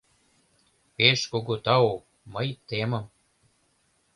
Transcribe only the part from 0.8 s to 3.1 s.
Пеш кугу тау, мый темым.